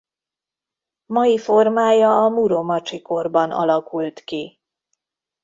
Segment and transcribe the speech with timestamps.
[1.05, 4.59] Mai formája a Muromacsi-korban alakult ki.